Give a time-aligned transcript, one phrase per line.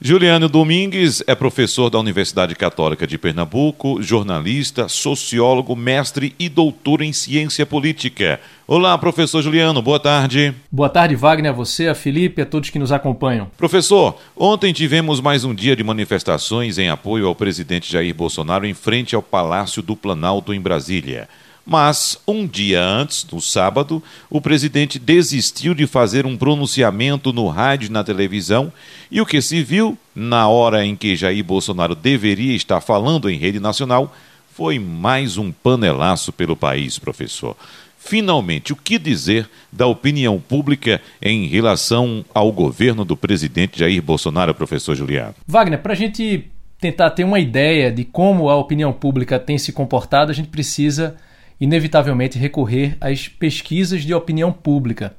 [0.00, 7.12] Juliano Domingues é professor da Universidade Católica de Pernambuco, jornalista, sociólogo, mestre e doutor em
[7.12, 8.40] ciência política.
[8.66, 10.52] Olá, professor Juliano, boa tarde.
[10.70, 13.48] Boa tarde, Wagner, a você, a Felipe a todos que nos acompanham.
[13.56, 18.74] Professor, ontem tivemos mais um dia de manifestações em apoio ao presidente Jair Bolsonaro em
[18.74, 21.28] frente ao Palácio do Planalto, em Brasília.
[21.66, 27.86] Mas, um dia antes, no sábado, o presidente desistiu de fazer um pronunciamento no rádio
[27.86, 28.72] e na televisão,
[29.10, 33.38] e o que se viu, na hora em que Jair Bolsonaro deveria estar falando em
[33.38, 34.14] rede nacional,
[34.52, 37.56] foi mais um panelaço pelo país, professor.
[37.98, 44.54] Finalmente, o que dizer da opinião pública em relação ao governo do presidente Jair Bolsonaro,
[44.54, 45.34] professor Juliano?
[45.46, 49.72] Wagner, para a gente tentar ter uma ideia de como a opinião pública tem se
[49.72, 51.16] comportado, a gente precisa
[51.60, 55.14] inevitavelmente recorrer às pesquisas de opinião pública.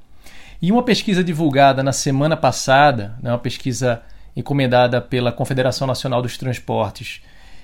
[0.62, 4.02] E uma pesquisa divulgada na semana passada, né, uma pesquisa
[4.36, 7.22] encomendada pela Confederação Nacional dos Transportes,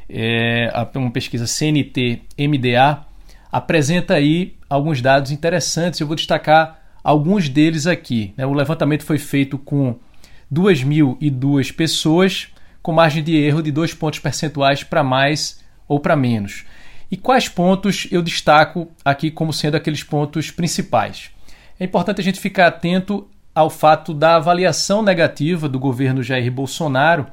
[0.09, 3.05] é, uma pesquisa CNT-MDA,
[3.51, 5.99] apresenta aí alguns dados interessantes.
[5.99, 8.33] Eu vou destacar alguns deles aqui.
[8.37, 8.45] Né?
[8.45, 9.95] O levantamento foi feito com
[10.53, 12.47] 2.002 pessoas,
[12.81, 16.65] com margem de erro de dois pontos percentuais para mais ou para menos.
[17.11, 21.29] E quais pontos eu destaco aqui como sendo aqueles pontos principais?
[21.77, 27.27] É importante a gente ficar atento ao fato da avaliação negativa do governo Jair Bolsonaro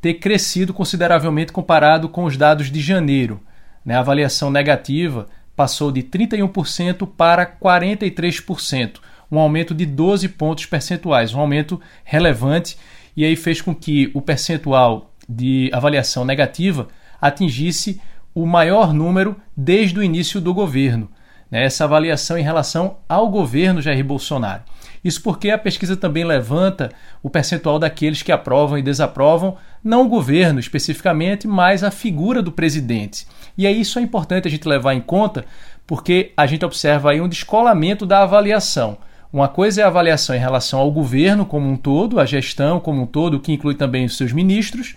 [0.00, 3.40] ter crescido consideravelmente comparado com os dados de janeiro.
[3.84, 3.96] Né?
[3.96, 8.98] A avaliação negativa passou de 31% para 43%,
[9.32, 12.76] um aumento de 12 pontos percentuais, um aumento relevante,
[13.16, 16.86] e aí fez com que o percentual de avaliação negativa
[17.20, 18.00] atingisse
[18.34, 21.08] o maior número desde o início do governo.
[21.50, 21.64] Né?
[21.64, 24.62] Essa avaliação em relação ao governo Jair Bolsonaro.
[25.04, 26.90] Isso porque a pesquisa também levanta
[27.22, 32.50] o percentual daqueles que aprovam e desaprovam, não o governo especificamente, mas a figura do
[32.50, 33.26] presidente.
[33.56, 35.44] E aí isso é importante a gente levar em conta,
[35.86, 38.96] porque a gente observa aí um descolamento da avaliação.
[39.30, 43.02] Uma coisa é a avaliação em relação ao governo como um todo, a gestão como
[43.02, 44.94] um todo, que inclui também os seus ministros,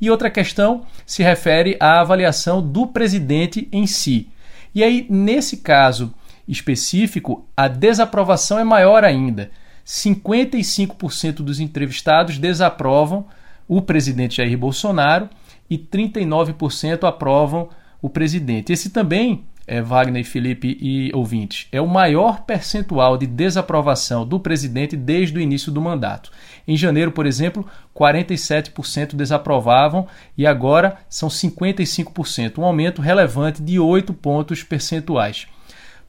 [0.00, 4.28] e outra questão se refere à avaliação do presidente em si.
[4.74, 6.14] E aí, nesse caso
[6.46, 9.50] específico, a desaprovação é maior ainda.
[9.86, 13.26] 55% dos entrevistados desaprovam
[13.66, 15.28] o presidente Jair Bolsonaro
[15.68, 17.68] e 39% aprovam
[18.00, 18.72] o presidente.
[18.72, 24.96] Esse também é, Wagner, Felipe e ouvintes, é o maior percentual de desaprovação do presidente
[24.96, 26.30] desde o início do mandato.
[26.66, 30.06] Em janeiro, por exemplo, 47% desaprovavam
[30.36, 35.46] e agora são 55%, um aumento relevante de 8 pontos percentuais.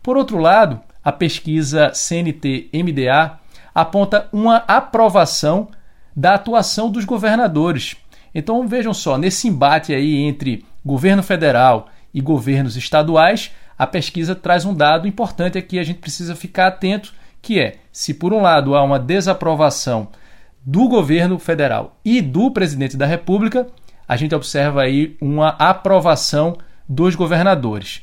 [0.01, 3.39] Por outro lado, a pesquisa CNT-MDA
[3.75, 5.67] aponta uma aprovação
[6.15, 7.95] da atuação dos governadores.
[8.33, 14.65] Então vejam só, nesse embate aí entre governo federal e governos estaduais, a pesquisa traz
[14.65, 18.75] um dado importante aqui, a gente precisa ficar atento, que é, se por um lado
[18.75, 20.09] há uma desaprovação
[20.65, 23.67] do governo federal e do presidente da República,
[24.07, 28.01] a gente observa aí uma aprovação dos governadores.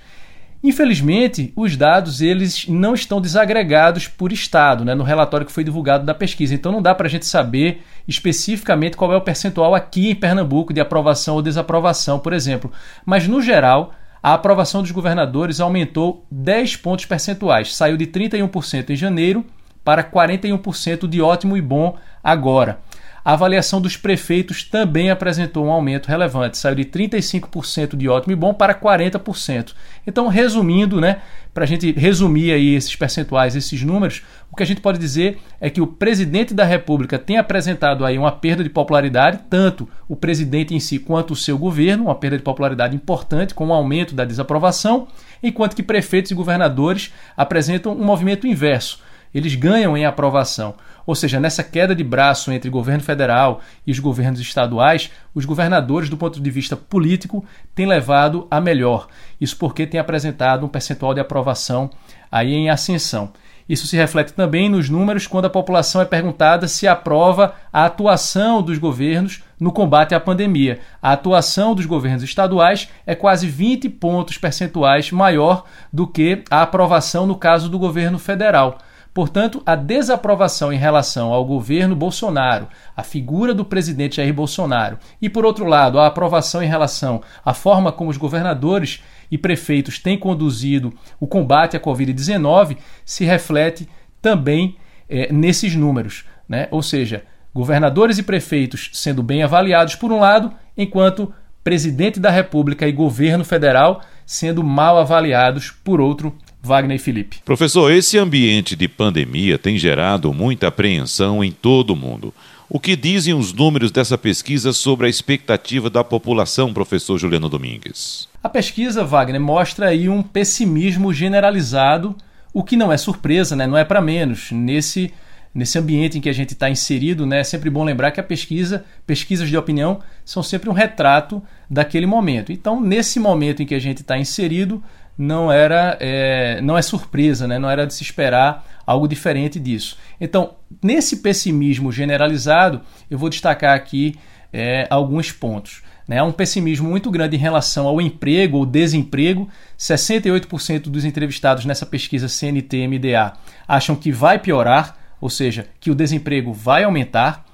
[0.67, 6.05] Infelizmente, os dados eles não estão desagregados por estado, né, no relatório que foi divulgado
[6.05, 6.57] da pesquisa.
[6.57, 10.75] Então não dá para a gente saber especificamente qual é o percentual aqui em Pernambuco
[10.75, 12.73] de aprovação ou desaprovação, por exemplo.
[13.05, 18.97] Mas no geral, a aprovação dos governadores aumentou 10 pontos percentuais, saiu de 31% em
[18.97, 19.47] janeiro
[19.85, 22.81] para 41% de ótimo e bom agora.
[23.27, 28.37] A avaliação dos prefeitos também apresentou um aumento relevante, saiu de 35% de ótimo e
[28.37, 29.73] bom para 40%.
[30.07, 31.23] Então, resumindo, né,
[31.53, 35.41] para a gente resumir aí esses percentuais, esses números, o que a gente pode dizer
[35.61, 40.15] é que o presidente da República tem apresentado aí uma perda de popularidade, tanto o
[40.15, 43.75] presidente em si quanto o seu governo, uma perda de popularidade importante, com o um
[43.75, 45.09] aumento da desaprovação,
[45.43, 49.05] enquanto que prefeitos e governadores apresentam um movimento inverso
[49.37, 50.75] eles ganham em aprovação.
[51.05, 56.09] Ou seja, nessa queda de braço entre governo federal e os governos estaduais, os governadores,
[56.09, 57.45] do ponto de vista político,
[57.75, 59.09] têm levado a melhor.
[59.39, 61.91] Isso porque têm apresentado um percentual de aprovação
[62.33, 63.31] aí em ascensão.
[63.69, 68.63] Isso se reflete também nos números quando a população é perguntada se aprova a atuação
[68.63, 70.79] dos governos no combate à pandemia.
[71.03, 77.27] A atuação dos governos estaduais é quase 20 pontos percentuais maior do que a aprovação
[77.27, 78.79] no caso do governo federal.
[79.17, 85.31] Portanto, a desaprovação em relação ao governo Bolsonaro, a figura do presidente Jair Bolsonaro, e
[85.31, 90.19] por outro lado, a aprovação em relação à forma como os governadores e prefeitos têm
[90.19, 92.77] conduzido o combate à Covid-19,
[93.07, 93.89] se reflete
[94.21, 94.77] também
[95.09, 96.27] é, nesses números.
[96.47, 96.69] Né?
[96.71, 97.25] Ou seja,
[97.55, 101.33] governadores e prefeitos sendo bem avaliados por um lado, enquanto
[101.65, 106.37] presidente da República e governo federal sendo mal avaliados por outro
[106.67, 107.39] Wagner e Felipe.
[107.45, 112.35] Professor, esse ambiente de pandemia tem gerado muita apreensão em todo o mundo.
[112.69, 118.29] O que dizem os números dessa pesquisa sobre a expectativa da população, professor Juliano Domingues?
[118.43, 122.17] A pesquisa, Wagner, mostra aí um pessimismo generalizado,
[122.53, 123.69] o que não é surpresa, né?
[123.69, 124.51] não é para menos.
[124.51, 125.13] Nesse,
[125.55, 127.41] nesse ambiente em que a gente está inserido, né?
[127.41, 131.41] é sempre bom lembrar que a pesquisa, pesquisas de opinião, são sempre um retrato
[131.71, 132.51] daquele momento.
[132.51, 134.83] Então, nesse momento em que a gente está inserido,
[135.17, 137.59] não era é, não é surpresa, né?
[137.59, 139.97] não era de se esperar algo diferente disso.
[140.21, 142.81] Então, nesse pessimismo generalizado,
[143.11, 144.17] eu vou destacar aqui
[144.53, 145.83] é, alguns pontos.
[146.07, 146.19] Né?
[146.19, 149.49] Há um pessimismo muito grande em relação ao emprego ou desemprego.
[149.79, 153.33] 68% dos entrevistados nessa pesquisa CNT-MDA
[153.67, 157.45] acham que vai piorar, ou seja, que o desemprego vai aumentar.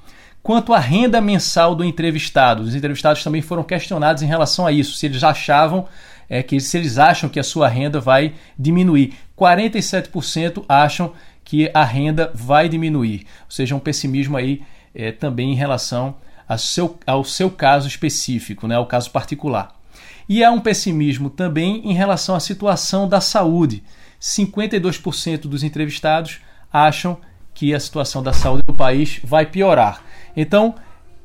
[0.43, 4.95] Quanto à renda mensal do entrevistado, os entrevistados também foram questionados em relação a isso,
[4.95, 5.87] se eles achavam
[6.29, 9.13] é que se eles acham que a sua renda vai diminuir.
[9.39, 11.13] 47% acham
[11.45, 13.27] que a renda vai diminuir.
[13.45, 14.63] Ou seja, um pessimismo aí
[14.95, 16.17] é, também em relação
[16.49, 19.79] ao seu, ao seu caso específico, né, ao caso particular.
[20.27, 23.83] E há um pessimismo também em relação à situação da saúde.
[24.19, 26.41] 52% dos entrevistados
[26.73, 27.19] acham
[27.53, 30.03] que a situação da saúde do país vai piorar.
[30.37, 30.75] Então,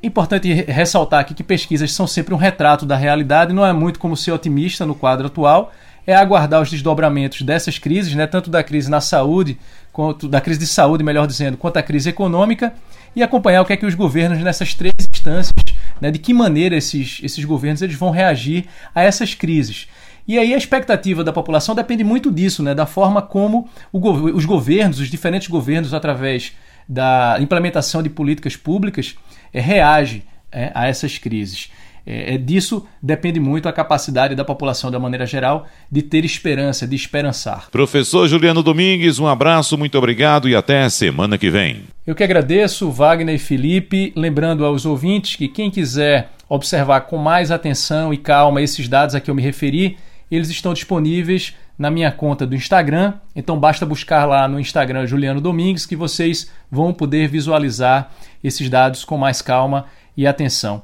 [0.00, 4.16] Importante ressaltar aqui que pesquisas são sempre um retrato da realidade, não é muito como
[4.16, 5.72] ser otimista no quadro atual,
[6.06, 9.58] é aguardar os desdobramentos dessas crises, né, tanto da crise na saúde,
[9.92, 12.72] quanto da crise de saúde, melhor dizendo, quanto a crise econômica,
[13.16, 15.52] e acompanhar o que é que os governos nessas três instâncias,
[16.00, 19.88] né, de que maneira esses, esses governos eles vão reagir a essas crises.
[20.28, 25.00] E aí a expectativa da população depende muito disso, né, da forma como os governos,
[25.00, 26.52] os diferentes governos, através
[26.88, 29.14] da implementação de políticas públicas,
[29.52, 31.70] é, reage é, a essas crises.
[32.10, 36.86] É, é, disso depende muito a capacidade da população, da maneira geral, de ter esperança,
[36.86, 37.68] de esperançar.
[37.70, 41.82] Professor Juliano Domingues, um abraço, muito obrigado e até semana que vem.
[42.06, 44.10] Eu que agradeço, Wagner e Felipe.
[44.16, 49.20] Lembrando aos ouvintes que quem quiser observar com mais atenção e calma esses dados a
[49.20, 49.98] que eu me referi,
[50.30, 53.14] eles estão disponíveis na minha conta do Instagram.
[53.36, 58.10] Então basta buscar lá no Instagram Juliano Domingues que vocês vão poder visualizar
[58.42, 59.86] esses dados com mais calma
[60.16, 60.82] e atenção.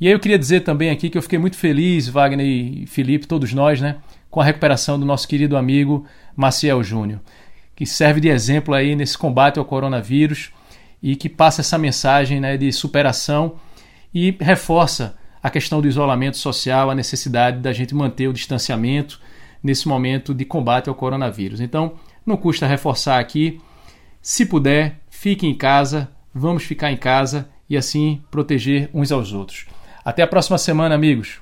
[0.00, 3.24] E aí eu queria dizer também aqui que eu fiquei muito feliz, Wagner e Felipe,
[3.26, 3.98] todos nós, né,
[4.28, 6.04] com a recuperação do nosso querido amigo
[6.34, 7.20] Maciel Júnior,
[7.76, 10.50] que serve de exemplo aí nesse combate ao coronavírus
[11.00, 13.54] e que passa essa mensagem né, de superação
[14.12, 19.20] e reforça a questão do isolamento social, a necessidade da gente manter o distanciamento
[19.62, 21.60] nesse momento de combate ao coronavírus.
[21.60, 21.94] Então,
[22.26, 23.60] não custa reforçar aqui,
[24.20, 29.66] se puder, fique em casa, vamos ficar em casa e assim proteger uns aos outros.
[30.04, 31.40] Até a próxima semana, amigos.